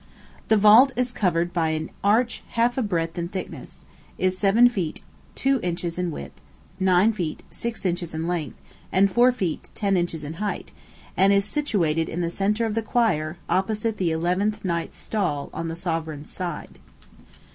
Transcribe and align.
"The 0.47 0.57
vault 0.57 0.91
is 0.95 1.11
covered 1.13 1.53
by 1.53 1.69
an 1.77 1.91
arch 2.03 2.41
half 2.53 2.75
a 2.75 2.81
breadth 2.81 3.19
in 3.19 3.27
thickness; 3.27 3.85
is 4.17 4.35
seven 4.35 4.67
feet 4.67 5.01
two 5.35 5.59
inches 5.61 5.99
in 5.99 6.09
width, 6.09 6.41
nine 6.79 7.13
feet 7.13 7.43
six 7.51 7.85
inches 7.85 8.15
in 8.15 8.25
length, 8.27 8.57
and 8.91 9.11
four 9.11 9.31
feet 9.31 9.69
ten 9.75 9.95
inches 9.95 10.23
in 10.23 10.33
height, 10.41 10.71
and 11.15 11.31
is 11.31 11.45
situated 11.45 12.09
in 12.09 12.21
the 12.21 12.31
centre 12.31 12.65
of 12.65 12.73
the 12.73 12.81
choir, 12.81 13.37
opposite 13.47 13.97
the 13.97 14.09
eleventh 14.09 14.65
knight's 14.65 14.97
stall, 14.97 15.51
on 15.53 15.67
the 15.67 15.75
sovereign's 15.75 16.31
side. 16.31 16.79